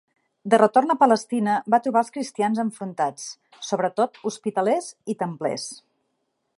[0.51, 3.29] De retorn a Palestina va trobar els cristians enfrontats,
[3.71, 5.69] sobretot hospitalers i templers.